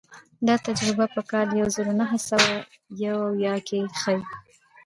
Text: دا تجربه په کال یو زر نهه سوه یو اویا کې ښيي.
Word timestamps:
دا 0.47 0.55
تجربه 0.65 1.05
په 1.15 1.21
کال 1.31 1.47
یو 1.59 1.67
زر 1.75 1.87
نهه 1.99 2.17
سوه 2.29 2.51
یو 3.05 3.15
اویا 3.29 3.55
کې 3.67 3.79
ښيي. 3.99 4.21